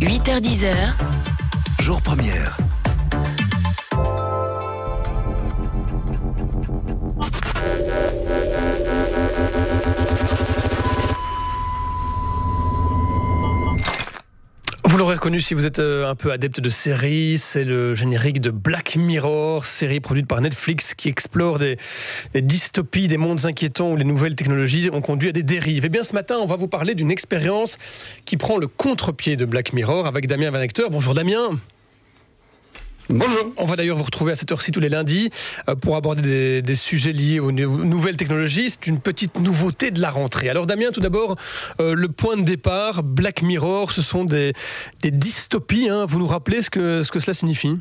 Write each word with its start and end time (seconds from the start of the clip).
8h10h. 0.00 0.74
Jour 1.80 2.02
première. 2.02 2.65
Vous 14.96 15.00
l'aurez 15.00 15.16
reconnu 15.16 15.42
si 15.42 15.52
vous 15.52 15.66
êtes 15.66 15.78
euh, 15.78 16.10
un 16.10 16.14
peu 16.14 16.32
adepte 16.32 16.58
de 16.58 16.70
séries, 16.70 17.36
c'est 17.36 17.64
le 17.64 17.94
générique 17.94 18.40
de 18.40 18.50
Black 18.50 18.96
Mirror, 18.96 19.66
série 19.66 20.00
produite 20.00 20.26
par 20.26 20.40
Netflix 20.40 20.94
qui 20.94 21.10
explore 21.10 21.58
des, 21.58 21.76
dystopies, 22.34 23.06
des 23.06 23.18
mondes 23.18 23.44
inquiétants 23.44 23.90
où 23.90 23.96
les 23.96 24.04
nouvelles 24.04 24.34
technologies 24.36 24.88
ont 24.90 25.02
conduit 25.02 25.28
à 25.28 25.32
des 25.32 25.42
dérives. 25.42 25.84
Et 25.84 25.88
eh 25.88 25.90
bien 25.90 26.02
ce 26.02 26.14
matin, 26.14 26.36
on 26.40 26.46
va 26.46 26.56
vous 26.56 26.66
parler 26.66 26.94
d'une 26.94 27.10
expérience 27.10 27.76
qui 28.24 28.38
prend 28.38 28.56
le 28.56 28.68
contre-pied 28.68 29.36
de 29.36 29.44
Black 29.44 29.74
Mirror 29.74 30.06
avec 30.06 30.28
Damien 30.28 30.50
Van 30.50 30.60
Hector. 30.60 30.88
Bonjour 30.88 31.12
Damien. 31.12 31.58
Bonjour. 33.08 33.52
On 33.56 33.66
va 33.66 33.76
d'ailleurs 33.76 33.96
vous 33.96 34.02
retrouver 34.02 34.32
à 34.32 34.36
cette 34.36 34.50
heure-ci 34.50 34.72
tous 34.72 34.80
les 34.80 34.88
lundis 34.88 35.30
euh, 35.68 35.76
pour 35.76 35.94
aborder 35.94 36.22
des, 36.22 36.62
des, 36.62 36.74
sujets 36.74 37.12
liés 37.12 37.38
aux 37.38 37.52
nouvelles 37.52 38.16
technologies. 38.16 38.70
C'est 38.70 38.88
une 38.88 38.98
petite 38.98 39.38
nouveauté 39.38 39.92
de 39.92 40.00
la 40.00 40.10
rentrée. 40.10 40.48
Alors 40.48 40.66
Damien, 40.66 40.90
tout 40.90 41.00
d'abord, 41.00 41.36
euh, 41.80 41.94
le 41.94 42.08
point 42.08 42.36
de 42.36 42.42
départ, 42.42 43.04
Black 43.04 43.42
Mirror, 43.42 43.92
ce 43.92 44.02
sont 44.02 44.24
des, 44.24 44.54
des 45.02 45.12
dystopies. 45.12 45.88
Hein. 45.88 46.04
Vous 46.04 46.18
nous 46.18 46.26
rappelez 46.26 46.62
ce 46.62 46.70
que, 46.70 47.04
ce 47.04 47.12
que 47.12 47.20
cela 47.20 47.34
signifie? 47.34 47.76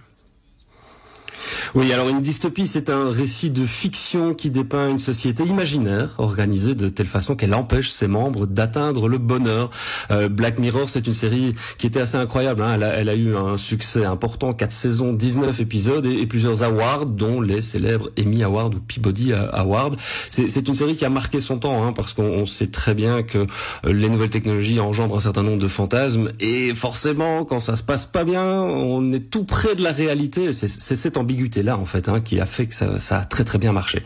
Oui, 1.73 1.91
alors 1.94 2.09
une 2.09 2.22
dystopie, 2.22 2.67
c'est 2.67 2.90
un 2.90 3.09
récit 3.09 3.49
de 3.49 3.66
fiction 3.66 4.34
qui 4.34 4.49
dépeint 4.49 4.90
une 4.90 4.99
société 4.99 5.44
imaginaire 5.44 6.12
organisée 6.18 6.76
de 6.76 6.88
telle 6.88 7.08
façon 7.08 7.35
qu'elle 7.35 7.54
empêche 7.54 7.90
ses 7.90 8.08
membres 8.08 8.45
d'atteindre 8.45 9.08
le 9.08 9.18
bonheur. 9.18 9.70
Euh, 10.12 10.30
Black 10.30 10.59
Mirror, 10.59 10.90
c'est 10.90 11.08
une 11.08 11.13
série 11.13 11.55
qui 11.77 11.88
était 11.88 12.02
assez 12.02 12.18
incroyable. 12.18 12.62
Hein. 12.62 12.80
Elle, 12.98 13.09
a, 13.09 13.16
eu 13.16 13.35
un 13.35 13.58
succès 13.58 14.05
important, 14.05 14.54
4 14.54 14.71
saisons, 14.71 15.13
19 15.13 15.60
épisodes 15.62 16.05
et, 16.05 16.21
et 16.21 16.27
plusieurs 16.27 16.63
awards, 16.63 17.05
dont 17.05 17.41
les 17.41 17.62
célèbres 17.62 18.09
Emmy 18.20 18.43
Awards 18.43 18.71
ou 18.71 18.80
Peabody 18.80 19.34
Awards. 19.34 19.96
C'est 20.30 20.68
une 20.68 20.76
série 20.76 20.96
qui 20.96 21.05
a 21.05 21.09
marqué 21.09 21.41
son 21.41 21.59
temps, 21.59 21.85
hein, 21.85 21.93
parce 21.93 22.13
qu'on 22.13 22.46
sait 22.46 22.68
très 22.68 22.93
bien 22.93 23.24
que 23.24 23.40
euh, 23.40 23.46
les 23.93 24.09
nouvelles 24.09 24.30
technologies 24.30 24.80
engendrent 24.80 25.18
un 25.18 25.21
certain 25.21 25.43
nombre 25.43 25.62
de 25.62 25.68
fantasmes 25.68 26.32
et 26.40 26.74
forcément, 26.74 27.46
quand 27.46 27.59
ça 27.59 27.76
se 27.76 27.84
passe 27.84 28.05
pas 28.05 28.24
bien, 28.24 28.43
on 28.43 29.12
est 29.13 29.30
tout 29.32 29.43
près 29.43 29.76
de 29.76 29.84
la 29.84 29.91
réalité. 29.91 30.54
C'est 30.54 30.68
cette 30.68 31.18
ambiguïté 31.18 31.34
là 31.63 31.77
en 31.77 31.85
fait 31.85 32.09
hein, 32.09 32.21
qui 32.21 32.39
a 32.39 32.45
fait 32.45 32.67
que 32.67 32.75
ça, 32.75 32.99
ça 32.99 33.19
a 33.19 33.25
très 33.25 33.43
très 33.43 33.57
bien 33.57 33.71
marché. 33.71 34.03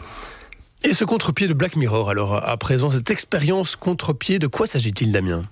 Et 0.84 0.94
ce 0.94 1.04
contre-pied 1.04 1.48
de 1.48 1.54
Black 1.54 1.76
Mirror, 1.76 2.10
alors 2.10 2.36
à 2.36 2.56
présent, 2.58 2.90
cette 2.90 3.12
expérience 3.12 3.76
contre-pied, 3.76 4.40
de 4.40 4.48
quoi 4.48 4.66
s'agit-il 4.66 5.12
Damien? 5.12 5.44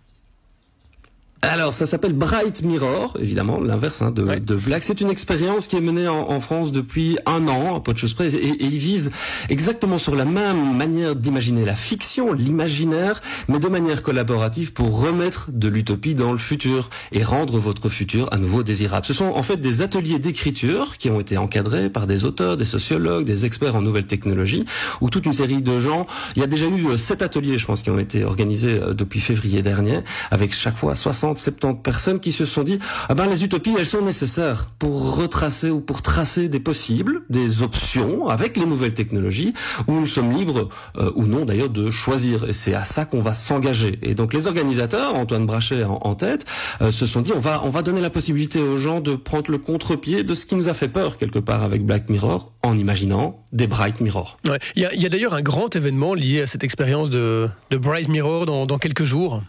Alors, 1.44 1.72
ça 1.72 1.86
s'appelle 1.86 2.14
Bright 2.14 2.64
Mirror, 2.64 3.16
évidemment, 3.22 3.60
l'inverse 3.60 4.02
hein, 4.02 4.10
de, 4.10 4.24
ouais. 4.24 4.40
de, 4.40 4.56
Black. 4.56 4.84
C'est 4.84 5.02
une 5.02 5.12
expérience 5.12 5.68
qui 5.68 5.76
est 5.76 5.82
menée 5.82 6.08
en, 6.08 6.32
en, 6.32 6.40
France 6.40 6.72
depuis 6.72 7.20
un 7.28 7.48
an, 7.48 7.76
à 7.76 7.80
peu 7.80 7.94
de 7.94 7.98
choses 8.00 8.16
près, 8.16 8.34
et, 8.34 8.48
et, 8.48 8.64
il 8.64 8.80
vise 8.80 9.12
exactement 9.50 10.00
sur 10.00 10.16
la 10.16 10.26
même 10.26 10.76
manière 10.76 11.16
d'imaginer 11.16 11.64
la 11.64 11.76
fiction, 11.76 12.34
l'imaginaire, 12.34 13.22
mais 13.50 13.60
de 13.60 13.68
manière 13.68 14.02
collaborative 14.02 14.74
pour 14.74 15.00
remettre 15.00 15.52
de 15.52 15.68
l'utopie 15.68 16.16
dans 16.16 16.32
le 16.32 16.40
futur 16.40 16.90
et 17.12 17.24
rendre 17.24 17.60
votre 17.60 17.88
futur 17.88 18.28
à 18.32 18.38
nouveau 18.38 18.64
désirable. 18.64 19.06
Ce 19.06 19.14
sont 19.14 19.26
en 19.36 19.44
fait 19.44 19.58
des 19.58 19.84
ateliers 19.84 20.18
d'écriture 20.18 20.98
qui 20.98 21.12
ont 21.12 21.20
été 21.20 21.38
encadrés 21.38 21.92
par 21.92 22.08
des 22.08 22.26
auteurs, 22.26 22.58
des 22.58 22.66
sociologues, 22.66 23.26
des 23.26 23.46
experts 23.46 23.76
en 23.76 23.84
nouvelles 23.84 24.08
technologies, 24.08 24.66
où 25.02 25.12
toute 25.12 25.28
une 25.28 25.34
série 25.34 25.62
de 25.62 25.80
gens, 25.80 26.08
il 26.36 26.42
y 26.42 26.44
a 26.44 26.48
déjà 26.48 26.66
eu 26.66 26.98
sept 26.98 27.22
ateliers, 27.22 27.60
je 27.60 27.66
pense, 27.68 27.84
qui 27.84 27.92
ont 27.92 28.00
été 28.00 28.24
organisés 28.24 28.80
depuis 28.94 29.20
février 29.20 29.62
dernier, 29.62 30.00
avec 30.32 30.52
chaque 30.52 30.78
fois 30.78 30.96
60 30.96 31.27
70 31.36 31.82
personnes 31.82 32.20
qui 32.20 32.32
se 32.32 32.46
sont 32.46 32.64
dit 32.64 32.80
ah 33.10 33.16
ben 33.16 33.26
les 33.26 33.44
utopies 33.44 33.76
elles 33.78 33.86
sont 33.86 34.02
nécessaires 34.02 34.72
pour 34.80 35.16
retracer 35.16 35.70
ou 35.70 35.82
pour 35.82 36.02
tracer 36.02 36.50
des 36.50 36.60
possibles, 36.60 37.22
des 37.30 37.62
options 37.62 38.30
avec 38.30 38.58
les 38.58 38.66
nouvelles 38.66 38.94
technologies 38.94 39.54
où 39.88 39.94
nous 39.94 40.08
sommes 40.08 40.32
libres 40.32 40.70
euh, 40.98 41.12
ou 41.16 41.26
non 41.26 41.46
d'ailleurs 41.46 41.70
de 41.70 41.92
choisir 41.92 42.46
et 42.50 42.54
c'est 42.54 42.74
à 42.74 42.86
ça 42.86 43.06
qu'on 43.06 43.22
va 43.22 43.34
s'engager. 43.34 44.00
Et 44.02 44.16
donc 44.16 44.34
les 44.34 44.48
organisateurs, 44.48 45.16
Antoine 45.16 45.46
Brachet 45.46 45.84
en, 45.84 46.16
tête, 46.16 46.46
euh, 46.82 46.92
se 46.92 47.06
sont 47.06 47.22
dit 47.22 47.34
on 47.36 47.40
va 47.40 47.62
on 47.64 47.70
va 47.70 47.82
donner 47.82 48.02
la 48.02 48.10
possibilité 48.10 48.60
aux 48.62 48.78
gens 48.78 49.02
de 49.02 49.16
prendre 49.16 49.52
le 49.52 49.58
contre-pied 49.58 50.24
de 50.24 50.34
ce 50.34 50.46
qui 50.46 50.56
nous 50.56 50.70
a 50.70 50.74
fait 50.74 50.90
peur 50.90 51.18
quelque 51.18 51.40
part 51.40 51.64
avec 51.64 51.86
Black 51.86 52.10
Mirror 52.10 52.54
en 52.64 52.78
imaginant 52.78 53.44
des 53.52 53.68
Bright 53.68 54.02
Mirror. 54.02 54.38
Il 54.76 54.82
y 54.82 55.06
a, 55.06 55.10
d'ailleurs 55.10 55.34
un 55.34 55.42
grand 55.42 55.76
événement 55.76 56.14
lié 56.14 56.42
à 56.42 56.48
cette 56.48 56.64
expérience 56.64 57.10
de, 57.10 57.50
Bright 57.72 58.10
Mirror 58.10 58.46
dans 58.46 58.78
quelques 58.78 59.04
jours. 59.04 59.42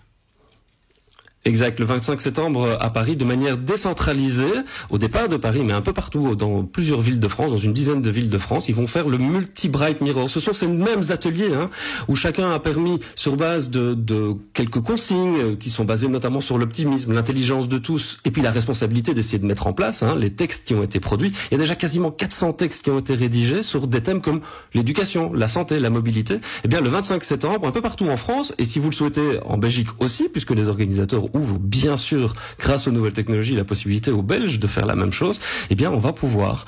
Exact, 1.44 1.78
le 1.78 1.87
25 1.87 2.21
septembre 2.21 2.76
à 2.81 2.91
Paris, 2.91 3.16
de 3.16 3.25
manière 3.25 3.56
décentralisée, 3.56 4.44
au 4.91 4.99
départ 4.99 5.28
de 5.28 5.37
Paris, 5.37 5.62
mais 5.65 5.72
un 5.72 5.81
peu 5.81 5.93
partout, 5.93 6.34
dans 6.34 6.65
plusieurs 6.65 7.00
villes 7.00 7.21
de 7.21 7.28
France, 7.28 7.53
dans 7.53 7.59
une 7.59 7.72
dizaine 7.72 8.03
de 8.03 8.10
villes 8.10 8.28
de 8.28 8.38
France, 8.38 8.69
ils 8.69 8.75
vont 8.75 8.88
faire 8.88 9.09
le 9.09 9.19
multi-bright 9.19 10.00
mirror. 10.00 10.28
Ce 10.28 10.41
sont 10.41 10.53
ces 10.53 10.66
mêmes 10.66 11.04
ateliers 11.10 11.54
hein, 11.54 11.71
où 12.09 12.16
chacun 12.16 12.50
a 12.50 12.59
permis, 12.59 12.99
sur 13.15 13.37
base 13.37 13.71
de, 13.71 13.94
de 13.94 14.34
quelques 14.53 14.81
consignes 14.81 15.56
qui 15.56 15.71
sont 15.71 15.84
basées 15.84 16.09
notamment 16.09 16.41
sur 16.41 16.59
l'optimisme, 16.59 17.15
l'intelligence 17.15 17.69
de 17.69 17.78
tous, 17.78 18.19
et 18.25 18.31
puis 18.31 18.43
la 18.43 18.50
responsabilité 18.50 19.15
d'essayer 19.15 19.38
de 19.38 19.47
mettre 19.47 19.69
en 19.69 19.72
place 19.72 20.03
hein, 20.03 20.16
les 20.16 20.31
textes 20.31 20.66
qui 20.66 20.75
ont 20.75 20.82
été 20.82 20.99
produits. 20.99 21.32
Il 21.50 21.55
y 21.55 21.56
a 21.56 21.59
déjà 21.59 21.76
quasiment 21.76 22.10
400 22.10 22.55
textes 22.55 22.84
qui 22.84 22.91
ont 22.91 22.99
été 22.99 23.15
rédigés 23.15 23.62
sur 23.62 23.87
des 23.87 24.03
thèmes 24.03 24.20
comme 24.20 24.41
l'éducation, 24.75 25.32
la 25.32 25.49
santé, 25.49 25.78
la 25.78 25.88
mobilité. 25.88 26.41
Eh 26.65 26.69
bien, 26.69 26.81
le 26.81 26.88
25 26.88 27.22
septembre, 27.22 27.66
un 27.66 27.72
peu 27.72 27.81
partout 27.81 28.09
en 28.09 28.16
France, 28.16 28.53
et 28.59 28.65
si 28.65 28.81
vous 28.81 28.91
le 28.91 28.94
souhaitez 28.94 29.38
en 29.47 29.56
Belgique 29.56 29.88
aussi, 30.00 30.28
puisque 30.28 30.50
les 30.50 30.66
organisateurs 30.69 31.28
ouvre 31.38 31.59
bien 31.59 31.97
sûr, 31.97 32.34
grâce 32.59 32.87
aux 32.87 32.91
nouvelles 32.91 33.12
technologies, 33.12 33.54
la 33.54 33.65
possibilité 33.65 34.10
aux 34.10 34.22
Belges 34.22 34.59
de 34.59 34.66
faire 34.66 34.87
la 34.87 34.94
même 34.94 35.12
chose, 35.12 35.41
eh 35.71 35.75
bien, 35.75 35.91
on 35.91 35.99
va 35.99 36.12
pouvoir 36.12 36.66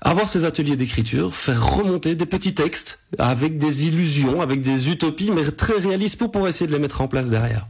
avoir 0.00 0.28
ces 0.28 0.44
ateliers 0.44 0.76
d'écriture, 0.76 1.34
faire 1.34 1.76
remonter 1.76 2.14
des 2.14 2.26
petits 2.26 2.54
textes 2.54 3.00
avec 3.18 3.58
des 3.58 3.86
illusions, 3.86 4.40
avec 4.40 4.60
des 4.62 4.90
utopies, 4.90 5.30
mais 5.30 5.44
très 5.50 5.74
réalistes 5.74 6.18
pour 6.18 6.30
pouvoir 6.30 6.48
essayer 6.48 6.66
de 6.66 6.72
les 6.72 6.78
mettre 6.78 7.00
en 7.00 7.08
place 7.08 7.30
derrière. 7.30 7.66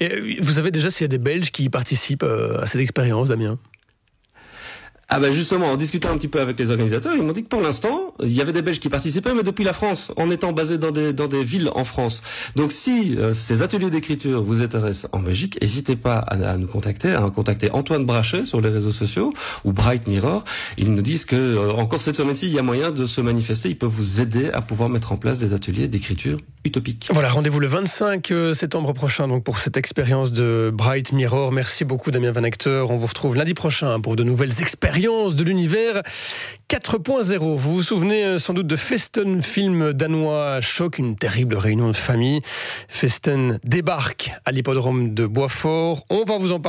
Et 0.00 0.40
vous 0.40 0.54
savez 0.54 0.70
déjà 0.70 0.90
s'il 0.90 1.04
y 1.04 1.06
a 1.06 1.08
des 1.08 1.18
Belges 1.18 1.50
qui 1.50 1.68
participent 1.68 2.24
à 2.24 2.66
cette 2.66 2.80
expérience, 2.80 3.28
Damien? 3.28 3.58
Ah 5.14 5.20
ben 5.20 5.30
justement, 5.30 5.66
en 5.66 5.76
discutant 5.76 6.08
un 6.08 6.16
petit 6.16 6.26
peu 6.26 6.40
avec 6.40 6.58
les 6.58 6.70
organisateurs, 6.70 7.14
ils 7.14 7.22
m'ont 7.22 7.34
dit 7.34 7.42
que 7.42 7.48
pour 7.48 7.60
l'instant, 7.60 8.14
il 8.22 8.32
y 8.32 8.40
avait 8.40 8.54
des 8.54 8.62
Belges 8.62 8.80
qui 8.80 8.88
participaient, 8.88 9.34
mais 9.34 9.42
depuis 9.42 9.62
la 9.62 9.74
France, 9.74 10.10
en 10.16 10.30
étant 10.30 10.52
basés 10.52 10.78
dans 10.78 10.90
des, 10.90 11.12
dans 11.12 11.28
des 11.28 11.44
villes 11.44 11.70
en 11.74 11.84
France. 11.84 12.22
Donc 12.56 12.72
si 12.72 13.18
euh, 13.18 13.34
ces 13.34 13.60
ateliers 13.60 13.90
d'écriture 13.90 14.42
vous 14.42 14.62
intéressent 14.62 15.10
en 15.12 15.18
Belgique, 15.18 15.58
n'hésitez 15.60 15.96
pas 15.96 16.16
à, 16.16 16.52
à, 16.52 16.56
nous 16.56 16.66
contacter, 16.66 17.12
à 17.12 17.28
contacter 17.28 17.70
Antoine 17.72 18.06
Brachet 18.06 18.46
sur 18.46 18.62
les 18.62 18.70
réseaux 18.70 18.90
sociaux 18.90 19.34
ou 19.66 19.74
Bright 19.74 20.06
Mirror. 20.06 20.44
Ils 20.78 20.94
nous 20.94 21.02
disent 21.02 21.26
que 21.26 21.36
euh, 21.36 21.72
encore 21.72 22.00
cette 22.00 22.16
semaine-ci, 22.16 22.46
il 22.46 22.54
y 22.54 22.58
a 22.58 22.62
moyen 22.62 22.90
de 22.90 23.04
se 23.04 23.20
manifester. 23.20 23.68
Ils 23.68 23.76
peuvent 23.76 23.90
vous 23.90 24.22
aider 24.22 24.50
à 24.50 24.62
pouvoir 24.62 24.88
mettre 24.88 25.12
en 25.12 25.18
place 25.18 25.38
des 25.38 25.52
ateliers 25.52 25.88
d'écriture 25.88 26.38
utopique. 26.64 27.08
Voilà, 27.12 27.28
rendez-vous 27.28 27.60
le 27.60 27.66
25 27.66 28.32
septembre 28.54 28.94
prochain 28.94 29.28
donc 29.28 29.44
pour 29.44 29.58
cette 29.58 29.76
expérience 29.76 30.32
de 30.32 30.70
Bright 30.72 31.12
Mirror. 31.12 31.52
Merci 31.52 31.84
beaucoup 31.84 32.10
Damien 32.10 32.32
Van 32.32 32.44
Hector. 32.44 32.90
On 32.90 32.96
vous 32.96 33.08
retrouve 33.08 33.34
lundi 33.34 33.52
prochain 33.52 34.00
pour 34.00 34.16
de 34.16 34.22
nouvelles 34.22 34.62
expériences 34.62 35.01
de 35.02 35.42
l'univers 35.42 36.02
4.0. 36.70 37.38
Vous 37.38 37.56
vous 37.56 37.82
souvenez 37.82 38.38
sans 38.38 38.54
doute 38.54 38.68
de 38.68 38.76
Festen, 38.76 39.42
film 39.42 39.92
danois 39.92 40.60
choc, 40.60 40.98
une 40.98 41.16
terrible 41.16 41.56
réunion 41.56 41.88
de 41.88 41.96
famille. 41.96 42.40
Festen 42.86 43.58
débarque 43.64 44.30
à 44.44 44.52
l'hippodrome 44.52 45.12
de 45.12 45.26
Boisfort. 45.26 46.04
On 46.08 46.22
va 46.22 46.38
vous 46.38 46.52
en 46.52 46.60
parler. 46.60 46.60